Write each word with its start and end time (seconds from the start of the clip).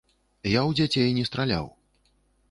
Я 0.51 0.61
ў 0.69 0.79
дзяцей 0.79 1.13
не 1.17 1.25
страляў. 1.29 1.69